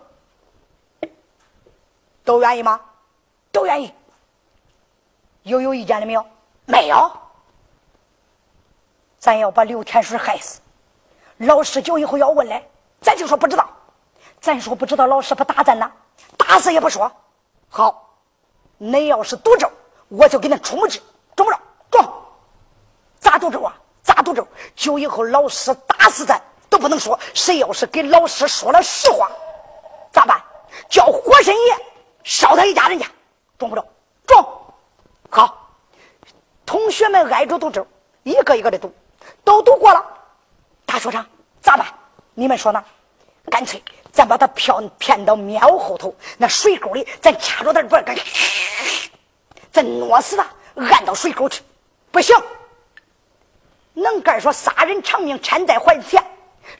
[2.24, 2.80] 都愿意吗？
[3.52, 3.94] 都愿意。
[5.44, 6.26] 有有意见的没有？
[6.66, 7.12] 没有。
[9.20, 10.60] 咱要把刘天顺害死，
[11.36, 12.60] 老师就以后要问来，
[13.00, 13.70] 咱就说不知道。
[14.40, 15.92] 咱说不知道，老师不打咱呐，
[16.36, 17.08] 打死也不说。
[17.68, 18.01] 好。
[18.82, 19.70] 恁要是赌咒，
[20.08, 21.00] 我就给恁出拇指，
[21.36, 21.60] 中不中？
[21.88, 22.12] 中！
[23.20, 23.72] 咋赌咒啊？
[24.02, 24.44] 咋赌咒？
[24.74, 27.18] 就以后老师打死咱都不能说。
[27.32, 29.30] 谁要是给老师说了实话，
[30.10, 30.42] 咋办？
[30.88, 31.76] 叫火神爷
[32.24, 33.06] 烧他一家人家，
[33.56, 33.86] 中不中？
[34.26, 34.44] 中！
[35.30, 35.70] 好，
[36.66, 37.86] 同学们挨着赌咒，
[38.24, 38.92] 一个一个的赌，
[39.44, 40.04] 都赌过了。
[40.84, 41.24] 大说长
[41.60, 41.86] 咋办？
[42.34, 42.84] 你们说呢？
[43.50, 48.16] 干脆咱把他骗骗到庙后头那水沟里，咱掐着他不干。
[49.72, 51.62] 咱弄死他，按到水沟去，
[52.10, 52.36] 不行。
[53.94, 56.22] 能干说杀人偿命，欠债还钱，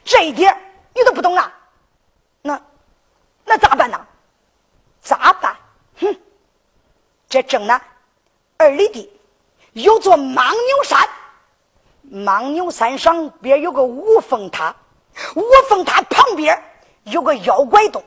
[0.05, 0.55] 这一点
[0.93, 1.51] 你都不懂啊？
[2.41, 2.61] 那
[3.45, 3.99] 那咋办呢？
[5.01, 5.55] 咋办？
[5.99, 6.15] 哼！
[7.29, 7.81] 这正南
[8.57, 9.11] 二里地
[9.73, 11.09] 有座牦牛山，
[12.11, 14.75] 牦牛山上边有个五凤塔，
[15.35, 16.63] 五凤塔旁边
[17.03, 18.03] 有个妖怪洞，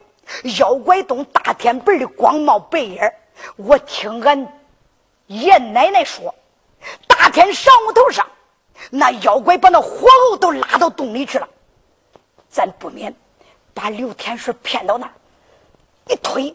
[0.58, 3.14] 妖怪洞大天本的光冒白烟
[3.56, 4.46] 我听俺。
[5.26, 6.34] 爷奶奶说，
[7.06, 8.26] 大天上午头上，
[8.90, 11.48] 那妖怪把那火猴都拉到洞里去了。
[12.48, 13.14] 咱不免
[13.74, 15.12] 把刘天顺骗到那儿，
[16.06, 16.54] 一推，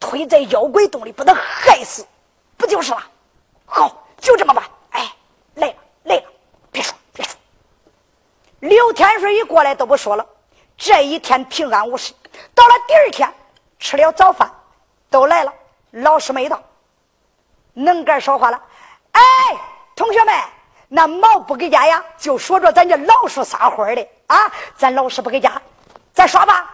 [0.00, 2.04] 推在妖怪洞里，把他害死，
[2.56, 3.02] 不就是了？
[3.64, 4.64] 好，就这么办。
[4.90, 5.14] 哎，
[5.54, 6.24] 来了，来了，
[6.72, 7.36] 别说，别说。
[8.58, 10.26] 刘天顺一过来都不说了。
[10.80, 12.14] 这一天平安无事。
[12.54, 13.30] 到了第二天，
[13.78, 14.50] 吃了早饭，
[15.10, 15.52] 都来了。
[15.90, 16.58] 老师没到，
[17.74, 18.58] 能干说话了。
[19.12, 19.20] 哎，
[19.94, 20.34] 同学们，
[20.88, 22.02] 那毛不给家呀？
[22.16, 24.50] 就说着咱这老鼠撒欢的啊！
[24.74, 25.60] 咱老师不给家，
[26.14, 26.70] 咱耍吧。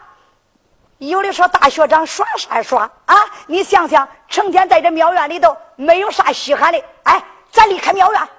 [0.99, 3.15] 有的说大学长耍啥耍啊？
[3.45, 6.81] 你想想，成天在这庙院里头，没有啥稀罕的。
[7.03, 8.29] 哎，咱离开庙院，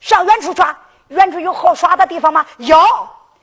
[0.00, 0.76] 上远处耍。
[1.08, 2.44] 远处有好耍的地方吗？
[2.58, 2.78] 有，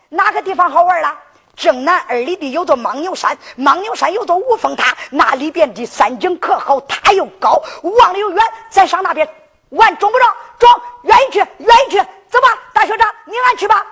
[0.10, 1.18] 哪个地方好玩了？
[1.62, 8.44] 正南二里地有座牦牛山，牦牛山有座五峰塔，那里边的山景可好，塔又高，望的又远。
[8.72, 9.30] 咱上那边
[9.70, 10.28] 玩中不中？
[10.58, 12.00] 中，愿意去，愿意去。
[12.32, 13.86] 走吧，大学长，你俺去吧。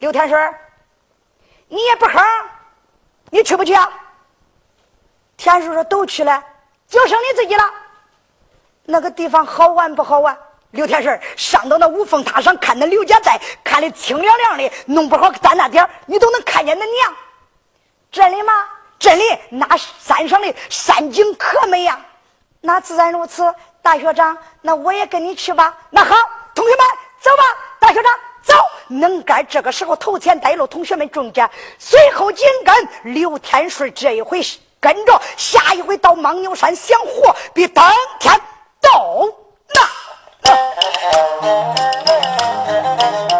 [0.00, 0.54] 刘天顺，
[1.68, 2.22] 你也不吭，
[3.30, 3.90] 你去不去啊？
[5.38, 6.44] 天顺说都去了，
[6.86, 7.64] 就剩你自己了。
[8.84, 10.38] 那个地方好玩不好玩？
[10.70, 17.16] 刘天顺上到那五峰塔上看那刘家寨，看的清亮亮的，弄不好在那点你都能看见恁娘。
[18.10, 18.52] 真的吗？
[18.98, 21.98] 真的，那山上的山景可美呀。
[22.60, 25.74] 那自然如此，大学长，那我也跟你去吧。
[25.90, 26.14] 那好，
[26.54, 26.86] 同学们
[27.20, 27.42] 走吧。
[27.78, 28.12] 大学长
[28.42, 28.54] 走。
[28.88, 31.48] 能干这个时候头前带路，同学们中间
[31.78, 33.14] 随后紧跟。
[33.14, 34.42] 刘天顺这一回
[34.80, 38.40] 跟着，下一回到牦牛山想活，比当天
[38.80, 39.26] 都
[39.74, 39.86] 难。
[40.48, 41.08] 好一个
[41.42, 43.28] 能干小儿童，这一回应下了鸡牢笼，今天他要害。
[43.28, 43.37] 刘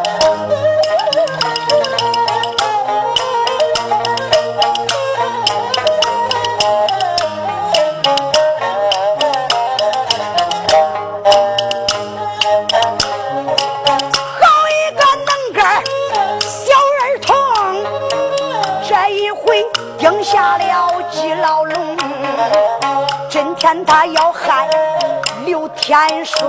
[25.88, 26.46] 天顺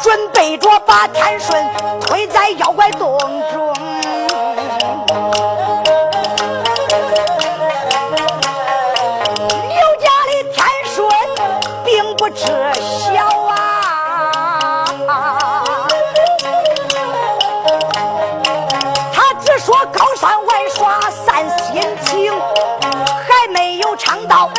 [0.00, 1.64] 准备着把天顺
[2.00, 3.16] 推在妖怪洞
[3.52, 3.72] 中，
[9.68, 11.08] 刘家的天顺
[11.84, 12.46] 并不知
[12.82, 13.22] 晓
[15.06, 15.14] 啊，
[19.12, 22.32] 他只说高山玩耍散心情，
[23.24, 24.50] 还没有唱到，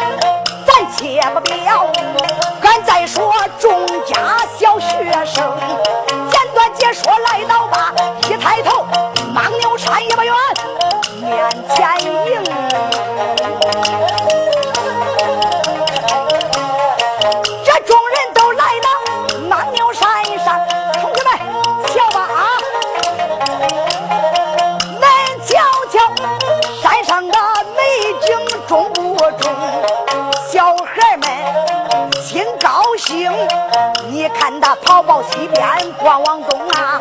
[36.28, 37.00] 往东啊。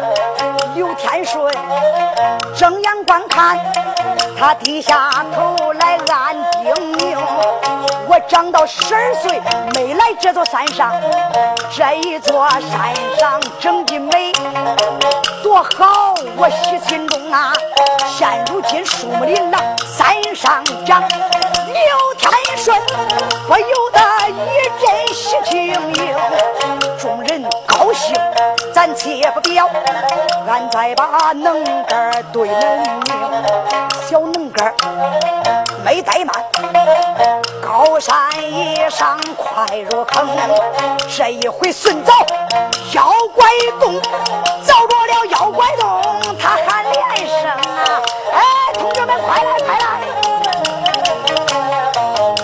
[0.76, 1.52] 刘天顺
[2.56, 3.58] 睁眼观看，
[4.38, 7.16] 他低下头来暗叮咛：
[8.06, 9.42] 我长到十二岁
[9.74, 10.92] 没来这座山上，
[11.74, 14.32] 这一座山上整的美，
[15.42, 16.14] 多好！
[16.36, 17.52] 我喜心中啊。
[18.06, 19.60] 现如今树木林朗，
[19.96, 21.02] 山上长。
[21.66, 22.80] 刘天顺
[23.46, 24.00] 不由得
[24.30, 25.74] 一阵喜情营，
[26.98, 27.22] 众，
[28.86, 29.68] 咱且不表，
[30.46, 33.02] 俺再把能干对能明，
[34.08, 34.72] 小能干
[35.84, 36.32] 没怠慢，
[37.60, 40.28] 高山一上快如坑，
[41.16, 42.12] 这一回顺走
[42.92, 43.48] 妖怪
[43.80, 44.00] 洞，
[44.62, 46.00] 走着了妖怪洞，
[46.40, 48.00] 他喊连声啊！
[48.34, 48.40] 哎，
[48.74, 49.84] 同学们，快来，快来！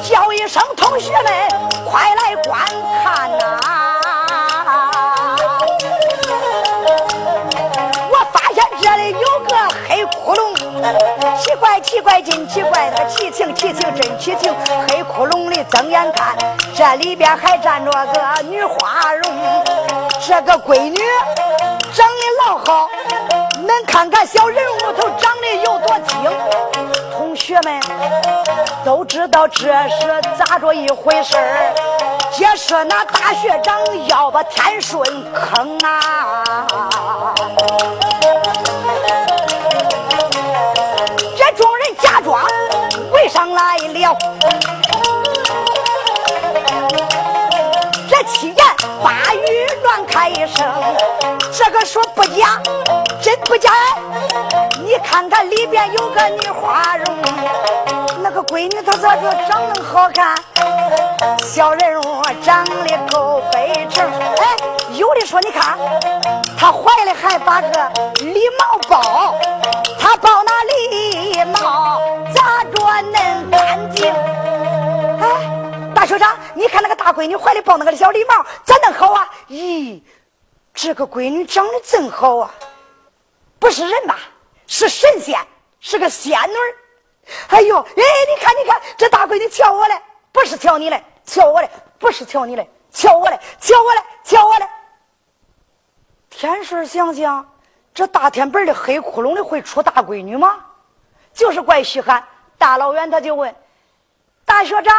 [0.03, 1.33] 叫一声同学们，
[1.89, 2.59] 快来观
[3.05, 3.61] 看呐！
[10.07, 10.55] 窟窿，
[11.43, 14.55] 奇怪奇怪真奇怪，那奇情奇情真奇情。
[14.89, 16.37] 黑窟窿里睁眼看，
[16.75, 19.65] 这里边还站着个女花容，
[20.27, 20.99] 这个闺女
[21.93, 22.89] 长得老好，
[23.67, 26.31] 恁看看小人物头长得有多精。
[27.17, 27.81] 同学们
[28.85, 31.73] 都知道这是咋着一回事儿？
[32.37, 33.79] 这是那大学长
[34.09, 36.43] 要把天顺坑啊！
[48.09, 48.57] 这七言
[49.03, 50.67] 八语乱开一声，
[51.53, 52.61] 这个说不假，
[53.23, 53.71] 真不假。
[54.85, 57.17] 你看看里边有个女花容，
[58.23, 60.35] 那个闺女她咋说长得好看？
[61.39, 64.57] 小人物长得够背成，哎，
[64.95, 65.79] 有的说你看
[66.59, 67.91] 她怀里还把个
[68.21, 69.35] 礼帽包，
[69.99, 70.53] 她包那
[71.45, 72.01] 礼帽
[72.33, 74.13] 咋着恁干净？
[75.21, 75.59] 哎。
[76.19, 79.31] 长，你看那个大闺女怀里抱那个小礼帽，咋能好啊？
[79.49, 80.01] 咦，
[80.75, 82.55] 这个闺女长得真好啊！
[83.59, 84.19] 不是人吧？
[84.67, 85.39] 是神仙，
[85.81, 86.55] 是个仙女。
[87.49, 89.99] 哎呦，哎，你看，你看，这大闺女瞧我嘞，
[90.33, 94.69] 不是瞧你嘞，瞧我嘞，不是瞧你嘞，瞧我嘞，瞧我嘞，瞧我嘞。
[96.29, 97.49] 天顺想想，
[97.95, 100.63] 这大天本的黑窟窿里会出大闺女吗？
[101.33, 102.27] 就是怪稀罕。
[102.59, 103.55] 大老远他就问
[104.45, 104.95] 大学长：“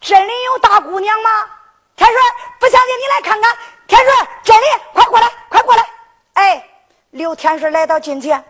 [0.00, 1.30] 真的有大姑娘吗？”
[1.96, 2.22] 天顺
[2.58, 3.56] 不相信，你来看看。
[3.86, 5.86] 天顺，真的，快过来，快过来。
[6.34, 6.68] 哎，
[7.10, 8.42] 刘天顺来到近前，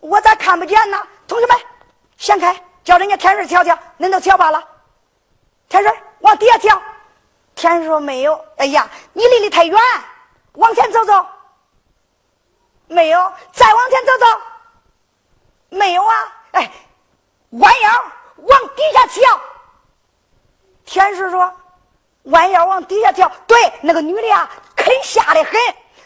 [0.00, 1.00] 我咋看不见呢？
[1.26, 1.56] 同学们，
[2.16, 4.62] 掀开，叫人家天顺瞧瞧，恁都瞧罢了。
[5.68, 6.80] 天顺往底下瞧。
[7.54, 8.44] 天顺说没有。
[8.56, 9.80] 哎呀，你离得太远。
[10.54, 11.26] 往前走走，
[12.86, 13.18] 没有；
[13.52, 14.26] 再往前走走，
[15.74, 16.14] 没有啊！
[16.52, 16.70] 哎，
[17.50, 17.90] 弯腰
[18.36, 19.40] 往底下跳。
[20.84, 21.52] 天师说
[22.30, 25.52] ：“弯腰往底下跳。”对，那个女的啊，肯下的很。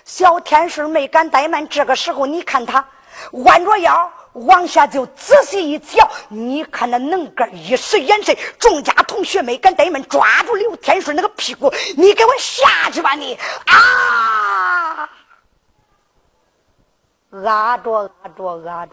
[0.05, 1.69] 小天使没敢怠慢。
[1.69, 2.83] 这个时候，你看他
[3.33, 6.09] 弯着腰往下，就仔细一瞧。
[6.29, 13.13] 你看那能个一使眼神，众家同学没敢怠慢，抓住刘天顺那个屁股，你给我下去吧！
[13.13, 15.11] 你啊！
[17.45, 18.93] 压着压着压着，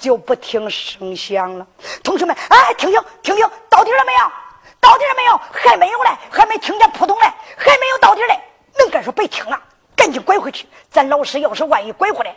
[0.00, 1.66] 就不听声响了。
[2.02, 4.32] 同学们，哎，听听听听，到底了没有？
[4.80, 5.40] 到底了没有？
[5.52, 7.26] 还没有嘞，还没听见扑通嘞，
[7.56, 8.40] 还没有到底嘞。
[8.78, 9.60] 能干说别听了，
[9.94, 10.66] 赶紧拐回去。
[10.90, 12.34] 咱老师要是万一拐回来，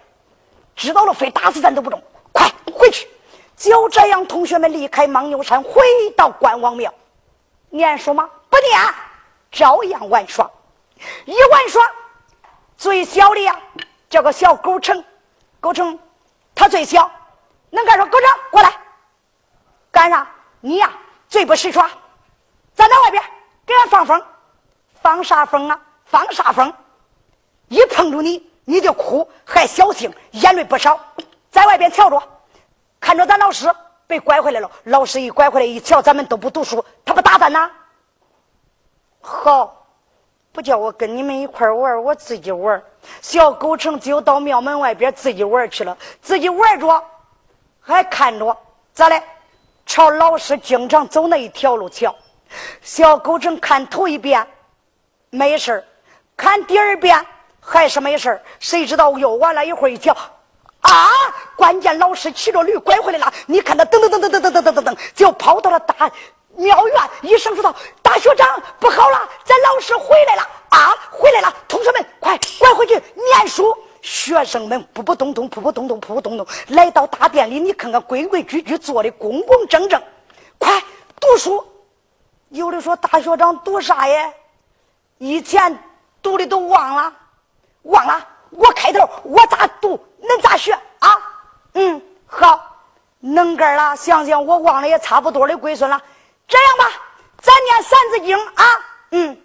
[0.76, 2.04] 知道了非打死咱都不中。
[2.34, 3.08] 快回去！
[3.56, 5.82] 就这样，同学们离开牦牛山，回
[6.18, 6.94] 到关王庙，
[7.70, 8.30] 念书吗？
[8.50, 8.78] 不念，
[9.50, 10.50] 照样玩耍。
[11.26, 11.82] 一玩耍，
[12.78, 13.58] 最小的呀。
[14.10, 15.04] 叫个小狗成，
[15.60, 15.98] 狗成，
[16.54, 17.10] 他最小，
[17.74, 18.72] 能干说狗成过来，
[19.92, 20.28] 干啥？
[20.62, 20.92] 你呀，
[21.28, 21.90] 最不识耍，
[22.76, 23.24] 站在外边
[23.66, 24.24] 给俺放风，
[25.02, 25.82] 放啥风啊？
[26.06, 26.72] 放啥风？
[27.70, 31.00] 一碰着你，你就哭，还小心，眼泪不少。
[31.50, 32.22] 在外边瞧着，
[33.00, 33.74] 看着咱老师
[34.06, 34.70] 被拐回来了。
[34.84, 37.72] 老师一拐回来一瞧，咱们都不读书，他不打咱呐？
[39.20, 39.80] 好。
[40.52, 42.80] 不叫我跟你们一块玩，我自己玩。
[43.24, 47.04] 小狗成就到庙门外边自己玩去了，自己玩着，
[47.86, 48.58] 还看着
[48.94, 49.22] 咋嘞？
[49.86, 52.16] 朝老师经常走那一条路瞧。
[52.82, 54.48] 小狗正看头一遍
[55.30, 55.84] 没事
[56.38, 57.26] 看第二遍
[57.60, 60.16] 还是没事谁知道又完了一会儿一瞧，
[60.82, 61.10] 啊！
[61.56, 63.34] 关键老师骑着驴拐回来了。
[63.46, 66.10] 你看他噔噔噔噔噔噔噔噔噔，就跑到了大。
[66.56, 70.94] 庙院一声说道：“大学长，不好了，咱老师回来了啊！
[71.10, 80.00] 回来了，同学们快快回去念书。”学生们扑扑通通，扑扑通通，扑扑通通，来到大殿里，你看看规规矩矩，坐的工工整整，
[80.60, 80.84] 快
[81.20, 81.66] 读书。
[82.50, 84.32] 有的说大学长读啥呀？
[85.20, 85.82] 以前
[86.22, 87.14] 读的都忘了，
[87.84, 88.28] 忘了。
[88.50, 91.18] 我开头我咋读，恁咋学啊？
[91.74, 92.78] 嗯，好，
[93.20, 93.96] 能干了。
[93.96, 96.00] 想想我忘了也差不多的归孙了。
[96.46, 97.02] 这样吧，
[97.42, 98.66] 咱念《三字经》啊，
[99.12, 99.42] 嗯，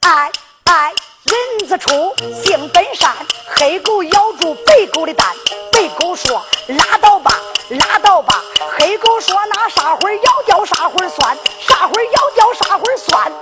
[0.00, 0.30] 爱
[0.64, 0.92] 爱
[1.30, 2.12] 人之初，
[2.42, 3.14] 性本善，
[3.46, 5.28] 黑狗咬住白狗的蛋，
[5.70, 7.30] 白狗说拉倒吧，
[7.68, 8.42] 拉倒吧，
[8.76, 13.32] 黑狗说那啥会儿咬掉啥会儿算，啥会儿咬掉啥会儿算，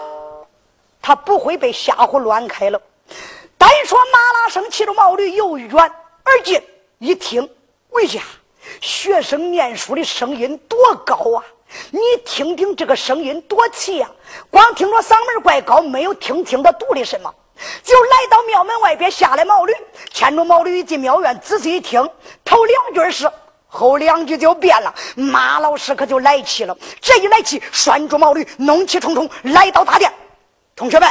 [1.01, 2.78] 他不会被吓唬乱开了。
[3.57, 5.74] 单说马拉生骑着毛驴由远
[6.24, 6.62] 而近，
[6.99, 7.49] 一听，
[7.89, 8.22] 喂呀，
[8.82, 11.43] 学生念书的声音多高啊！
[11.91, 14.11] 你听听这个声音多气呀！
[14.51, 17.34] 光听着嗓门怪高，没有听清他读的什么。
[17.82, 19.74] 就来到庙门外边，下来毛驴，
[20.12, 22.09] 牵着毛驴进庙院，仔细一听，
[22.44, 23.30] 头两句是，
[23.66, 24.94] 后两句就变了。
[25.16, 30.12] 马老师可就来气了，这一来气，拴住毛驴，怒气冲冲来到大殿。
[30.76, 31.11] 同学们，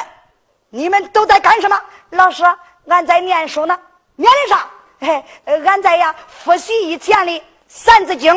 [0.69, 1.79] 你们都在干什么？
[2.11, 2.43] 老师，
[2.87, 3.77] 俺在念书呢。
[4.15, 4.67] 念的啥？
[4.99, 5.23] 嘿，
[5.65, 7.31] 俺在呀复习以前的
[7.67, 8.33] 《三字经》，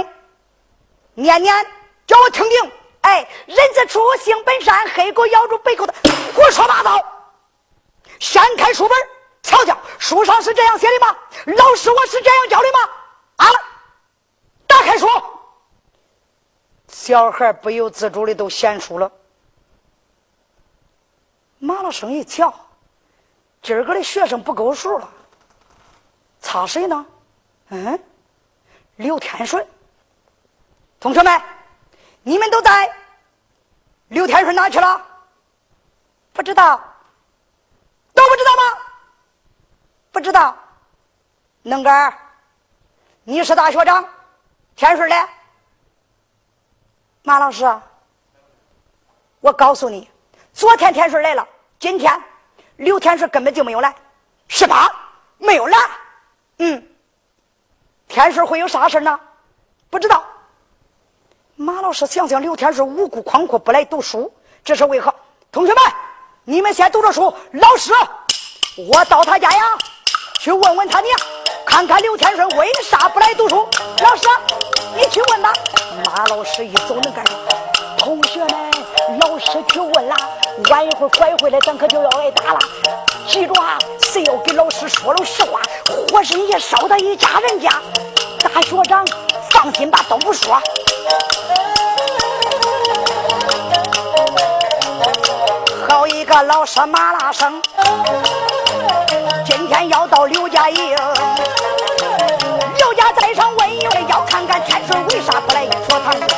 [1.14, 1.66] 念念。
[2.06, 5.94] 叫我听听，哎，人之初，性本善，黑狗咬住白狗的，
[6.34, 7.00] 胡说八道！
[8.20, 8.96] 掀开书本，
[9.42, 11.18] 瞧瞧，书上是这样写的吗？
[11.46, 12.78] 老师，我是这样教的吗？
[13.36, 13.46] 啊！
[14.66, 15.08] 打开书，
[16.86, 19.10] 小孩不由自主的都掀书了。
[21.58, 22.54] 马老生一瞧，
[23.62, 25.08] 今儿个的学生不够数了，
[26.40, 27.06] 差谁呢？
[27.70, 27.98] 嗯，
[28.96, 29.66] 刘天顺，
[31.00, 31.42] 同学们。
[32.22, 32.94] 你们都在，
[34.08, 35.06] 刘天顺哪去了？
[36.34, 36.78] 不知道，
[38.20, 38.78] 都不知道吗？
[40.12, 40.54] 不知道。
[41.62, 42.12] 能干，
[43.24, 44.06] 你是大学长，
[44.76, 45.28] 天顺的，
[47.22, 47.64] 马老师，
[49.40, 50.10] 我告诉你，
[50.52, 51.46] 昨天天顺来了，
[51.78, 52.22] 今天
[52.76, 53.94] 刘天顺根本就没有来，
[54.48, 54.90] 是吧？
[55.38, 55.78] 没有来。
[56.58, 56.86] 嗯，
[58.06, 59.18] 天顺会有啥事呢？
[59.88, 60.22] 不知道。
[61.56, 64.30] 马老师想想，刘天顺无故旷课不来读书，
[64.62, 65.14] 这是为何？
[65.52, 65.82] 同学们，
[66.45, 67.32] 你们先读着书。
[67.53, 67.93] 老师，
[68.76, 69.62] 我到他家呀，
[70.41, 71.18] 去问问他娘，
[71.66, 73.68] 看看刘天顺为啥不来读书。
[74.03, 74.22] 老师，
[74.97, 75.53] 你去问吧。
[76.03, 77.32] 马老师一走，能干啥？
[77.99, 78.70] 同学们，
[79.20, 80.16] 老师去问了，
[80.70, 82.59] 晚一会儿拐回来，咱可就要挨打了。
[83.28, 85.61] 记住啊，谁要给老师说了实话，
[86.11, 87.70] 活神也烧他一家人家。
[88.43, 89.05] 大学长，
[89.51, 90.59] 放心吧，都不说。
[96.30, 97.60] 个老师马拉生。
[99.44, 100.96] 今天要到刘家营
[102.78, 106.28] 刘家寨上问一问要看看天顺为啥不来学堂中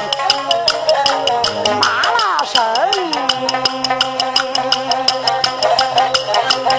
[1.78, 2.62] 马拉生。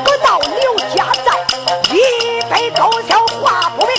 [0.03, 1.45] 不到刘家寨
[1.91, 3.95] 一杯勾销话不明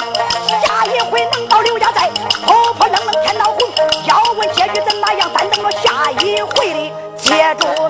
[0.67, 2.11] 下一回能到刘家寨
[2.45, 3.61] 婆婆愣愣天道红
[4.07, 7.84] 要问结局怎么样咱等着下一回的接着